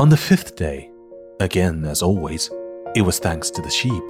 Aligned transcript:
On 0.00 0.08
the 0.08 0.16
fifth 0.16 0.56
day, 0.56 0.90
again 1.40 1.84
as 1.84 2.00
always, 2.00 2.48
it 2.96 3.02
was 3.02 3.18
thanks 3.18 3.50
to 3.50 3.60
the 3.60 3.68
sheep. 3.68 4.02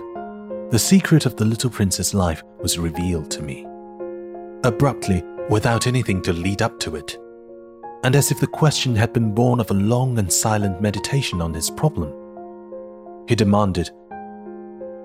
The 0.71 0.79
secret 0.79 1.27
of 1.27 1.35
the 1.35 1.45
little 1.45 1.69
prince's 1.69 2.15
life 2.15 2.45
was 2.61 2.79
revealed 2.79 3.29
to 3.33 3.43
me. 3.43 3.67
Abruptly, 4.63 5.25
without 5.49 5.89
anything 5.89 6.23
to 6.23 6.33
lead 6.33 6.63
up 6.63 6.79
to 6.79 6.95
it, 6.95 7.19
and 8.05 8.15
as 8.15 8.31
if 8.31 8.39
the 8.39 8.47
question 8.47 8.95
had 8.95 9.13
been 9.13 9.35
born 9.35 9.59
of 9.59 9.73
a 9.73 9.75
long 9.75 10.17
and 10.21 10.33
silent 10.33 10.81
meditation 10.81 11.43
on 11.43 11.53
his 11.53 11.71
problem. 11.71 12.15
He 13.27 13.35
demanded, 13.35 13.91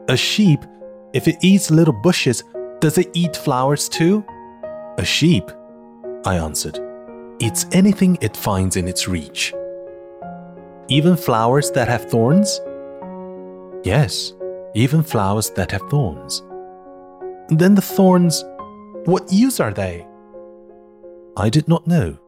A 0.08 0.16
sheep, 0.16 0.60
if 1.14 1.28
it 1.28 1.38
eats 1.42 1.72
little 1.72 2.00
bushes, 2.04 2.44
does 2.80 3.00
it 3.00 3.10
eat 3.16 3.36
flowers 3.36 3.90
too? 3.90 4.24
A 5.00 5.04
sheep, 5.04 5.50
I 6.28 6.36
answered, 6.36 6.78
eats 7.40 7.66
anything 7.72 8.20
it 8.22 8.38
finds 8.38 8.76
in 8.76 8.88
its 8.88 9.08
reach. 9.08 9.52
Even 10.88 11.18
flowers 11.18 11.72
that 11.72 11.88
have 11.88 12.06
thorns? 12.12 12.62
Yes, 13.84 14.34
even 14.76 15.02
flowers 15.02 15.50
that 15.52 15.72
have 15.72 15.82
thorns. 15.90 16.44
Then 17.50 17.74
the 17.74 17.82
thorns, 17.82 18.44
what 19.06 19.32
use 19.32 19.60
are 19.60 19.74
they? 19.74 20.06
I 21.38 21.50
did 21.50 21.68
not 21.68 21.88
know. 21.88 22.20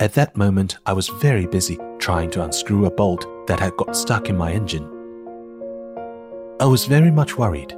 At 0.00 0.14
that 0.14 0.38
moment, 0.38 0.78
I 0.86 0.94
was 0.94 1.08
very 1.08 1.46
busy 1.46 1.78
trying 1.98 2.30
to 2.30 2.44
unscrew 2.44 2.86
a 2.86 2.90
bolt 2.90 3.26
that 3.46 3.60
had 3.60 3.76
got 3.76 3.94
stuck 3.94 4.30
in 4.30 4.38
my 4.38 4.52
engine. 4.52 4.90
I 6.58 6.64
was 6.64 6.86
very 6.86 7.10
much 7.10 7.36
worried, 7.36 7.76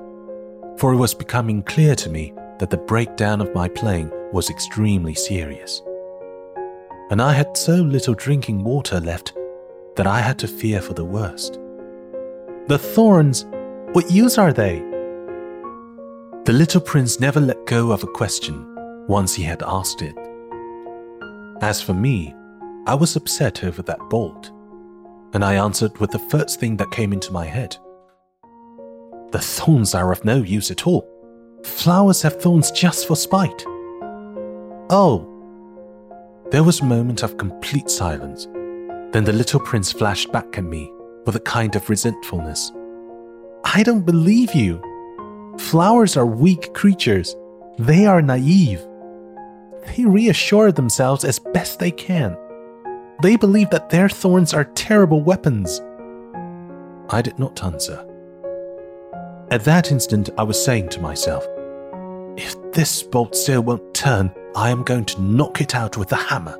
for 0.77 0.93
it 0.93 0.97
was 0.97 1.13
becoming 1.13 1.65
clear 1.65 1.97
to 1.97 2.09
me 2.09 2.33
that 2.61 2.71
the 2.71 2.77
breakdown 2.77 3.41
of 3.41 3.53
my 3.55 3.69
plane 3.69 4.13
was 4.33 4.49
extremely 4.49 5.15
serious. 5.15 5.83
And 7.11 7.21
I 7.21 7.33
had 7.33 7.57
so 7.57 7.75
little 7.75 8.15
drinking 8.15 8.63
water 8.63 9.01
left 9.01 9.33
that 9.99 10.07
I 10.07 10.21
had 10.21 10.39
to 10.39 10.47
fear 10.47 10.81
for 10.81 10.95
the 10.95 11.05
worst. 11.05 11.59
The 12.69 12.79
thorns, 12.79 13.45
what 13.95 14.09
use 14.13 14.39
are 14.39 14.53
they? 14.53 14.79
The 16.45 16.53
little 16.53 16.81
prince 16.81 17.19
never 17.19 17.41
let 17.41 17.67
go 17.67 17.91
of 17.91 18.05
a 18.05 18.07
question 18.07 18.65
once 19.09 19.35
he 19.35 19.43
had 19.43 19.61
asked 19.65 20.01
it. 20.01 20.15
As 21.63 21.83
for 21.83 21.95
me, 21.95 22.33
I 22.87 22.95
was 22.95 23.17
upset 23.17 23.65
over 23.65 23.83
that 23.83 23.99
bolt, 24.09 24.53
and 25.33 25.45
I 25.45 25.55
answered 25.55 25.99
with 25.99 26.13
the 26.13 26.21
first 26.31 26.61
thing 26.61 26.77
that 26.77 26.93
came 26.93 27.13
into 27.13 27.33
my 27.33 27.45
head. 27.45 27.77
The 29.33 29.41
thorns 29.41 29.97
are 29.97 30.13
of 30.13 30.25
no 30.25 30.37
use 30.37 30.71
at 30.71 30.87
all. 30.87 31.11
Flowers 31.65 32.23
have 32.23 32.41
thorns 32.41 32.71
just 32.71 33.09
for 33.09 33.17
spite. 33.17 33.65
Oh. 34.91 35.27
There 36.53 36.63
was 36.63 36.81
a 36.81 36.85
moment 36.85 37.25
of 37.25 37.37
complete 37.37 37.91
silence. 37.91 38.47
Then 39.13 39.25
the 39.25 39.33
little 39.33 39.61
prince 39.61 39.91
flashed 39.93 40.31
back 40.33 40.59
at 40.59 40.65
me 40.65 40.93
with 41.25 41.37
a 41.37 41.41
kind 41.41 41.75
of 41.77 41.89
resentfulness. 41.89 42.73
I 43.65 43.83
don't 43.83 44.05
believe 44.05 44.55
you. 44.55 44.83
Flowers 45.59 46.17
are 46.17 46.27
weak 46.27 46.75
creatures. 46.75 47.35
They 47.79 48.07
are 48.07 48.23
naive. 48.23 48.87
They 49.87 50.05
reassure 50.05 50.73
themselves 50.73 51.25
as 51.25 51.39
best 51.39 51.79
they 51.79 51.91
can. 51.91 52.37
They 53.23 53.37
believe 53.37 53.71
that 53.71 53.91
their 53.91 54.09
thorns 54.09 54.55
are 54.55 54.65
terrible 54.65 55.23
weapons. 55.23 55.81
I 57.11 57.23
did 57.23 57.39
not 57.39 57.65
answer. 57.65 58.05
At 59.51 59.65
that 59.65 59.91
instant, 59.91 60.31
I 60.37 60.43
was 60.43 60.63
saying 60.63 60.91
to 60.91 61.01
myself, 61.01 61.47
if 62.37 62.55
this 62.73 63.03
bolt 63.03 63.35
still 63.35 63.63
won't 63.63 63.95
turn, 63.95 64.31
I 64.55 64.71
am 64.71 64.85
going 64.85 65.07
to 65.07 65.23
knock 65.23 65.61
it 65.61 65.75
out 65.75 65.97
with 65.97 66.13
a 66.13 66.17
hammer. 66.17 66.57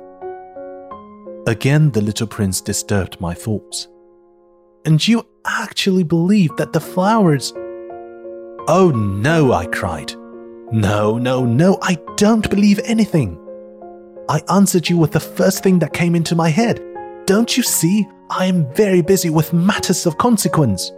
Again, 1.49 1.89
the 1.89 2.01
little 2.01 2.27
prince 2.27 2.61
disturbed 2.61 3.19
my 3.19 3.33
thoughts. 3.33 3.87
And 4.85 5.05
you 5.07 5.25
actually 5.47 6.03
believe 6.03 6.55
that 6.57 6.73
the 6.73 6.79
flowers. 6.79 7.51
Oh 8.67 8.91
no, 8.95 9.51
I 9.51 9.65
cried. 9.65 10.13
No, 10.71 11.17
no, 11.17 11.45
no, 11.45 11.79
I 11.81 11.97
don't 12.17 12.47
believe 12.51 12.79
anything. 12.83 13.35
I 14.29 14.43
answered 14.47 14.87
you 14.87 14.99
with 14.99 15.11
the 15.11 15.19
first 15.19 15.63
thing 15.63 15.79
that 15.79 15.91
came 15.91 16.13
into 16.13 16.35
my 16.35 16.49
head. 16.49 16.83
Don't 17.25 17.57
you 17.57 17.63
see? 17.63 18.07
I 18.29 18.45
am 18.45 18.71
very 18.75 19.01
busy 19.01 19.31
with 19.31 19.51
matters 19.51 20.05
of 20.05 20.19
consequence. 20.19 20.91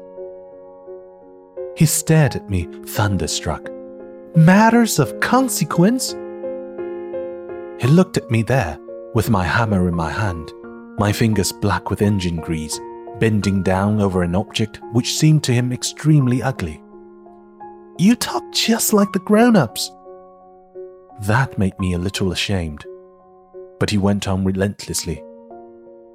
He 1.78 1.86
stared 1.86 2.36
at 2.36 2.50
me, 2.50 2.68
thunderstruck. 2.88 3.70
Matters 4.36 5.00
of 5.00 5.18
consequence? 5.22 6.12
He 7.80 7.88
looked 7.88 8.18
at 8.18 8.30
me 8.30 8.44
there, 8.44 8.78
with 9.14 9.30
my 9.30 9.44
hammer 9.44 9.88
in 9.88 9.96
my 9.96 10.10
hand, 10.10 10.52
my 10.98 11.12
fingers 11.12 11.52
black 11.52 11.90
with 11.90 12.02
engine 12.02 12.38
grease, 12.38 12.80
bending 13.20 13.62
down 13.62 14.00
over 14.00 14.24
an 14.24 14.36
object 14.36 14.80
which 14.94 15.16
seemed 15.16 15.44
to 15.44 15.54
him 15.54 15.72
extremely 15.72 16.42
ugly. 16.42 16.82
You 17.98 18.16
talk 18.16 18.44
just 18.52 18.94
like 18.94 19.12
the 19.12 19.20
grown 19.20 19.56
ups. 19.56 19.92
That 21.22 21.58
made 21.60 21.78
me 21.80 21.94
a 21.94 22.00
little 22.00 22.32
ashamed. 22.32 22.86
But 23.80 23.90
he 23.90 23.98
went 23.98 24.28
on 24.28 24.44
relentlessly. 24.44 25.24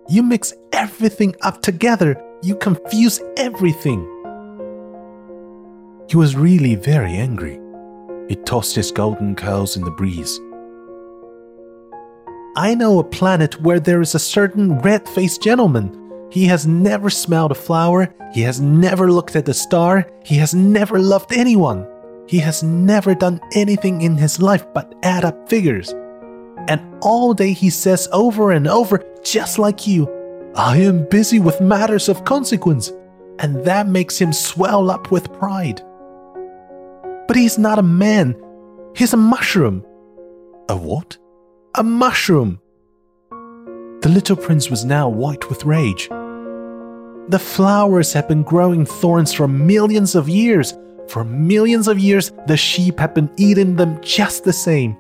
You 0.09 0.23
mix 0.23 0.53
everything 0.73 1.35
up 1.43 1.63
together. 1.63 2.21
You 2.43 2.57
confuse 2.57 3.21
everything. 3.37 4.01
He 6.09 6.17
was 6.17 6.37
really 6.37 6.77
very 6.77 7.13
angry. 7.13 7.61
He 8.29 8.37
tossed 8.37 8.75
his 8.75 8.91
golden 8.91 9.35
curls 9.35 9.77
in 9.77 9.85
the 9.85 9.91
breeze. 9.93 10.41
I 12.57 12.75
know 12.75 12.99
a 12.99 13.05
planet 13.05 13.61
where 13.61 13.79
there 13.79 14.01
is 14.01 14.15
a 14.15 14.19
certain 14.19 14.79
red 14.79 15.07
faced 15.07 15.43
gentleman. 15.43 15.93
He 16.33 16.47
has 16.47 16.67
never 16.67 17.11
smelled 17.11 17.53
a 17.53 17.55
flower, 17.55 18.15
he 18.33 18.41
has 18.43 18.63
never 18.63 19.13
looked 19.13 19.37
at 19.37 19.49
a 19.51 19.53
star, 19.53 20.11
he 20.25 20.37
has 20.37 20.55
never 20.55 20.99
loved 20.99 21.35
anyone. 21.35 21.87
He 22.27 22.39
has 22.39 22.63
never 22.63 23.15
done 23.15 23.41
anything 23.55 24.01
in 24.01 24.17
his 24.17 24.41
life 24.41 24.67
but 24.73 24.95
add 25.03 25.23
up 25.27 25.51
figures. 25.51 25.95
And 26.67 26.81
all 27.03 27.35
day 27.35 27.53
he 27.53 27.69
says 27.69 28.09
over 28.11 28.51
and 28.53 28.67
over, 28.67 29.05
just 29.23 29.59
like 29.59 29.87
you, 29.87 30.09
I 30.57 30.79
am 30.79 31.07
busy 31.11 31.39
with 31.39 31.61
matters 31.61 32.09
of 32.09 32.25
consequence, 32.25 32.91
and 33.39 33.63
that 33.67 33.87
makes 33.87 34.19
him 34.19 34.33
swell 34.33 34.91
up 34.91 35.11
with 35.11 35.31
pride. 35.35 35.83
But 37.29 37.37
he's 37.37 37.59
not 37.59 37.79
a 37.79 37.83
man. 37.83 38.35
He's 38.97 39.13
a 39.13 39.19
mushroom. 39.19 39.85
A 40.71 40.77
what? 40.77 41.19
A 41.79 41.83
mushroom. 41.83 42.59
The 44.01 44.09
little 44.09 44.35
prince 44.37 44.71
was 44.71 44.87
now 44.87 45.11
white 45.11 45.51
with 45.51 45.67
rage. 45.67 46.09
The 47.29 47.39
flowers 47.39 48.15
had 48.15 48.29
been 48.29 48.45
growing 48.45 48.87
thorns 48.87 49.35
for 49.35 49.47
millions 49.47 50.15
of 50.15 50.27
years. 50.27 50.73
For 51.09 51.23
millions 51.23 51.87
of 51.87 51.99
years, 51.99 52.33
the 52.47 52.57
sheep 52.57 52.99
had 52.99 53.13
been 53.13 53.29
eating 53.37 53.77
them 53.77 54.01
just 54.01 54.45
the 54.45 54.55
same. 54.55 54.97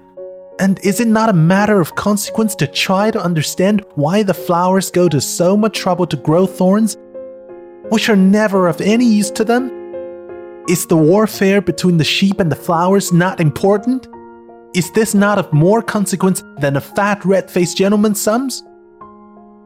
And 0.58 0.78
is 0.84 1.00
it 1.00 1.08
not 1.08 1.30
a 1.30 1.32
matter 1.32 1.80
of 1.80 1.94
consequence 1.94 2.54
to 2.56 2.66
try 2.66 3.10
to 3.10 3.24
understand 3.24 3.82
why 3.94 4.22
the 4.22 4.34
flowers 4.34 4.90
go 4.90 5.08
to 5.08 5.18
so 5.18 5.56
much 5.56 5.78
trouble 5.78 6.06
to 6.08 6.16
grow 6.18 6.44
thorns, 6.44 6.98
which 7.88 8.10
are 8.10 8.16
never 8.16 8.68
of 8.68 8.82
any 8.82 9.06
use 9.06 9.30
to 9.30 9.44
them? 9.44 9.70
Is 10.68 10.86
the 10.86 10.96
warfare 10.98 11.62
between 11.62 11.96
the 11.96 12.04
sheep 12.04 12.38
and 12.38 12.52
the 12.52 12.56
flowers 12.56 13.14
not 13.14 13.40
important? 13.40 14.08
Is 14.76 14.90
this 14.90 15.14
not 15.14 15.38
of 15.38 15.50
more 15.54 15.80
consequence 15.80 16.44
than 16.58 16.76
a 16.76 16.82
fat 16.82 17.24
red 17.24 17.50
faced 17.50 17.78
gentleman's 17.78 18.20
sums? 18.20 18.62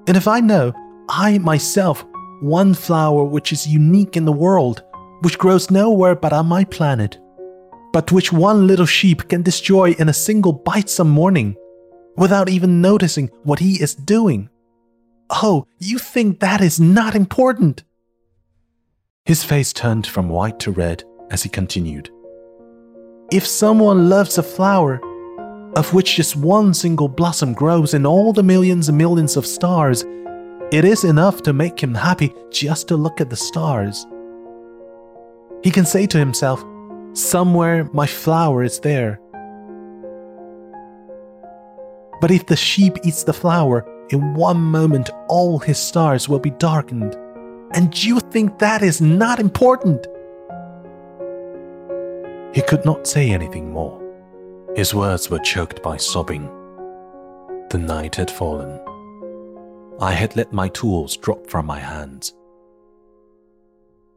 And 0.06 0.16
if 0.16 0.28
I 0.28 0.38
know, 0.38 0.72
I 1.08 1.38
myself, 1.38 2.06
one 2.40 2.74
flower 2.74 3.24
which 3.24 3.52
is 3.52 3.66
unique 3.66 4.16
in 4.16 4.24
the 4.24 4.30
world, 4.30 4.84
which 5.22 5.36
grows 5.36 5.68
nowhere 5.68 6.14
but 6.14 6.32
on 6.32 6.46
my 6.46 6.62
planet, 6.62 7.18
but 7.92 8.12
which 8.12 8.32
one 8.32 8.68
little 8.68 8.86
sheep 8.86 9.28
can 9.28 9.42
destroy 9.42 9.96
in 9.98 10.08
a 10.08 10.12
single 10.12 10.52
bite 10.52 10.88
some 10.88 11.10
morning, 11.10 11.56
without 12.16 12.48
even 12.48 12.80
noticing 12.80 13.32
what 13.42 13.58
he 13.58 13.82
is 13.82 13.96
doing. 13.96 14.48
Oh, 15.28 15.66
you 15.80 15.98
think 15.98 16.38
that 16.38 16.60
is 16.60 16.78
not 16.78 17.16
important? 17.16 17.82
His 19.24 19.42
face 19.42 19.72
turned 19.72 20.06
from 20.06 20.28
white 20.28 20.60
to 20.60 20.70
red 20.70 21.02
as 21.32 21.42
he 21.42 21.48
continued. 21.48 22.10
If 23.32 23.46
someone 23.46 24.08
loves 24.08 24.38
a 24.38 24.42
flower, 24.42 25.00
of 25.76 25.94
which 25.94 26.16
just 26.16 26.34
one 26.34 26.74
single 26.74 27.06
blossom 27.06 27.52
grows 27.52 27.94
in 27.94 28.04
all 28.04 28.32
the 28.32 28.42
millions 28.42 28.88
and 28.88 28.98
millions 28.98 29.36
of 29.36 29.46
stars, 29.46 30.04
it 30.72 30.84
is 30.84 31.04
enough 31.04 31.40
to 31.44 31.52
make 31.52 31.80
him 31.80 31.94
happy 31.94 32.34
just 32.50 32.88
to 32.88 32.96
look 32.96 33.20
at 33.20 33.30
the 33.30 33.36
stars. 33.36 34.04
He 35.62 35.70
can 35.70 35.84
say 35.84 36.06
to 36.08 36.18
himself, 36.18 36.64
Somewhere 37.12 37.88
my 37.92 38.06
flower 38.06 38.64
is 38.64 38.80
there. 38.80 39.20
But 42.20 42.32
if 42.32 42.46
the 42.46 42.56
sheep 42.56 42.98
eats 43.04 43.22
the 43.22 43.32
flower, 43.32 43.86
in 44.10 44.34
one 44.34 44.60
moment 44.60 45.08
all 45.28 45.60
his 45.60 45.78
stars 45.78 46.28
will 46.28 46.40
be 46.40 46.50
darkened. 46.50 47.16
And 47.74 48.02
you 48.02 48.18
think 48.18 48.58
that 48.58 48.82
is 48.82 49.00
not 49.00 49.38
important? 49.38 50.04
He 52.52 52.62
could 52.62 52.84
not 52.84 53.06
say 53.06 53.30
anything 53.30 53.70
more. 53.70 54.00
His 54.74 54.94
words 54.94 55.30
were 55.30 55.38
choked 55.38 55.82
by 55.82 55.96
sobbing. 55.96 56.44
The 57.70 57.78
night 57.78 58.16
had 58.16 58.30
fallen. 58.30 58.80
I 60.00 60.12
had 60.12 60.36
let 60.36 60.52
my 60.52 60.68
tools 60.68 61.16
drop 61.16 61.48
from 61.48 61.66
my 61.66 61.78
hands. 61.78 62.34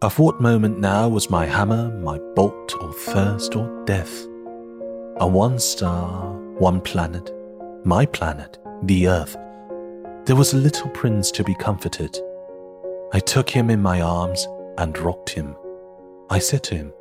Of 0.01 0.19
what 0.19 0.41
moment 0.41 0.79
now 0.79 1.07
was 1.07 1.29
my 1.29 1.45
hammer, 1.45 1.91
my 1.99 2.19
bolt, 2.35 2.73
or 2.81 2.91
thirst, 2.93 3.55
or 3.55 3.85
death? 3.85 4.25
A 5.17 5.27
one 5.27 5.59
star, 5.59 6.31
one 6.57 6.81
planet, 6.81 7.31
my 7.85 8.05
planet, 8.05 8.57
the 8.83 9.07
Earth, 9.07 9.37
there 10.25 10.37
was 10.37 10.53
a 10.53 10.57
little 10.57 10.89
prince 10.91 11.31
to 11.31 11.43
be 11.43 11.53
comforted. 11.55 12.17
I 13.11 13.19
took 13.19 13.49
him 13.49 13.69
in 13.69 13.81
my 13.81 13.99
arms 13.99 14.47
and 14.77 14.97
rocked 14.97 15.29
him. 15.29 15.53
I 16.29 16.39
said 16.39 16.63
to 16.63 16.75
him, 16.75 16.93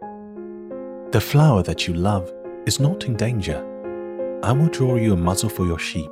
The 1.12 1.20
flower 1.20 1.62
that 1.64 1.86
you 1.86 1.92
love 1.92 2.32
is 2.64 2.80
not 2.80 3.04
in 3.04 3.16
danger. 3.16 3.60
I 4.42 4.50
will 4.52 4.68
draw 4.68 4.96
you 4.96 5.12
a 5.12 5.16
muzzle 5.16 5.50
for 5.50 5.66
your 5.66 5.78
sheep. 5.78 6.10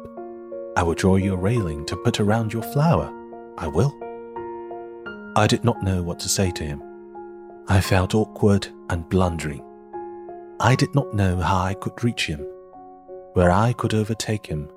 I 0.76 0.82
will 0.82 0.92
draw 0.92 1.16
you 1.16 1.32
a 1.32 1.38
railing 1.38 1.86
to 1.86 1.96
put 1.96 2.20
around 2.20 2.52
your 2.52 2.62
flower. 2.64 3.10
I 3.56 3.66
will. 3.66 3.96
I 5.36 5.46
did 5.46 5.64
not 5.64 5.82
know 5.82 6.02
what 6.02 6.20
to 6.20 6.28
say 6.28 6.50
to 6.50 6.64
him. 6.64 6.82
I 7.66 7.80
felt 7.80 8.14
awkward 8.14 8.68
and 8.90 9.08
blundering. 9.08 9.64
I 10.60 10.74
did 10.76 10.94
not 10.94 11.14
know 11.14 11.38
how 11.38 11.62
I 11.62 11.72
could 11.72 12.04
reach 12.04 12.26
him, 12.26 12.40
where 13.32 13.50
I 13.50 13.72
could 13.72 13.94
overtake 13.94 14.44
him, 14.44 14.68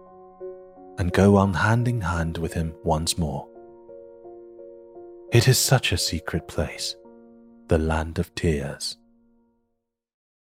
and 1.00 1.12
go 1.12 1.36
on 1.36 1.54
hand 1.54 1.90
in 1.90 2.00
hand 2.00 2.38
with 2.38 2.54
him 2.54 2.74
once 2.86 3.18
more. 3.18 3.46
It 5.34 5.50
is 5.50 5.58
such 5.58 5.92
a 5.92 5.98
secret 5.98 6.48
place, 6.48 6.96
the 7.68 7.78
land 7.78 8.20
of 8.20 8.34
tears. 8.36 8.96